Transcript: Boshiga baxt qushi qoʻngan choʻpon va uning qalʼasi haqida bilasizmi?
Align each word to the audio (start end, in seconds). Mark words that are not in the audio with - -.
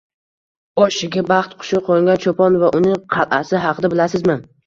Boshiga 0.79 1.23
baxt 1.31 1.53
qushi 1.59 1.81
qoʻngan 1.89 2.23
choʻpon 2.25 2.57
va 2.63 2.73
uning 2.79 2.97
qalʼasi 3.17 3.63
haqida 3.67 3.93
bilasizmi? 3.95 4.39